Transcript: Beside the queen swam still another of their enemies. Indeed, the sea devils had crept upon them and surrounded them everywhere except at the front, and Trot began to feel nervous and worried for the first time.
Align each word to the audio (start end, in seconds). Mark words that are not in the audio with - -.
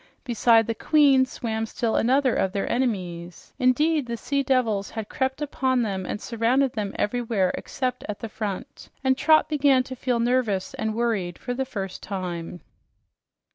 Beside 0.23 0.65
the 0.65 0.73
queen 0.73 1.27
swam 1.27 1.67
still 1.67 1.95
another 1.95 2.33
of 2.33 2.53
their 2.53 2.67
enemies. 2.71 3.53
Indeed, 3.59 4.07
the 4.07 4.17
sea 4.17 4.41
devils 4.41 4.89
had 4.89 5.09
crept 5.09 5.43
upon 5.43 5.83
them 5.83 6.07
and 6.07 6.19
surrounded 6.19 6.73
them 6.73 6.95
everywhere 6.97 7.51
except 7.53 8.03
at 8.09 8.17
the 8.17 8.27
front, 8.27 8.89
and 9.03 9.15
Trot 9.15 9.47
began 9.47 9.83
to 9.83 9.95
feel 9.95 10.19
nervous 10.19 10.73
and 10.73 10.95
worried 10.95 11.37
for 11.37 11.53
the 11.53 11.65
first 11.65 12.01
time. 12.01 12.61